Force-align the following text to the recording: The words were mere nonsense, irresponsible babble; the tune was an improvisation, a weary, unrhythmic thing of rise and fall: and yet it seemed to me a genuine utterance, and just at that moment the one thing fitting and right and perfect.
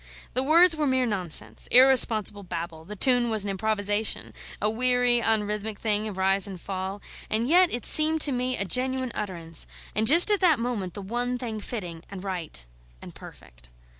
The 0.33 0.41
words 0.41 0.75
were 0.75 0.87
mere 0.87 1.05
nonsense, 1.05 1.67
irresponsible 1.69 2.41
babble; 2.41 2.85
the 2.85 2.95
tune 2.95 3.29
was 3.29 3.43
an 3.43 3.51
improvisation, 3.51 4.33
a 4.59 4.67
weary, 4.67 5.21
unrhythmic 5.21 5.77
thing 5.77 6.07
of 6.07 6.17
rise 6.17 6.47
and 6.47 6.59
fall: 6.59 7.03
and 7.29 7.47
yet 7.47 7.71
it 7.71 7.85
seemed 7.85 8.19
to 8.21 8.31
me 8.31 8.57
a 8.57 8.65
genuine 8.65 9.11
utterance, 9.13 9.67
and 9.93 10.07
just 10.07 10.31
at 10.31 10.39
that 10.39 10.57
moment 10.57 10.95
the 10.95 11.03
one 11.03 11.37
thing 11.37 11.59
fitting 11.59 12.01
and 12.09 12.23
right 12.23 12.65
and 12.99 13.13
perfect. 13.13 13.69